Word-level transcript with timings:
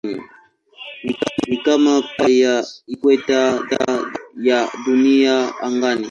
Ni 1.47 1.57
kama 1.57 2.01
pacha 2.17 2.31
ya 2.33 2.65
ikweta 2.87 3.39
ya 4.43 4.69
Dunia 4.85 5.53
angani. 5.61 5.99